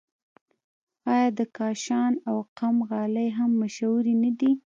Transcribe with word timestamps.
آیا 1.13 1.27
د 1.37 1.39
کاشان 1.57 2.13
او 2.29 2.37
قم 2.57 2.75
غالۍ 2.89 3.27
هم 3.37 3.51
مشهورې 3.61 4.15
نه 4.23 4.31
دي؟ 4.39 4.51